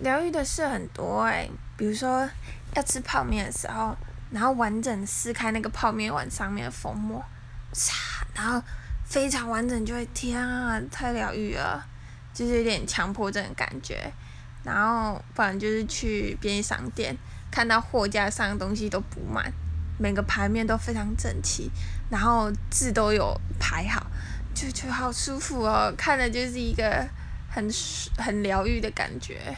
[0.00, 2.28] 疗愈的事很多哎，比如说
[2.74, 3.96] 要吃泡面的时候，
[4.30, 7.22] 然后完整撕开那个泡面碗上面的封膜，
[7.72, 7.94] 擦，
[8.34, 8.62] 然后
[9.04, 11.84] 非常完整，就会天啊，太疗愈了，
[12.32, 14.12] 就是有点强迫症的感觉。
[14.62, 17.16] 然后反正就是去便利商店，
[17.50, 19.52] 看到货架上的东西都补满，
[19.98, 21.70] 每个排面都非常整齐，
[22.10, 24.06] 然后字都有排好，
[24.54, 27.06] 就觉得好舒服哦，看的就是一个
[27.50, 27.68] 很
[28.18, 29.56] 很疗愈的感觉。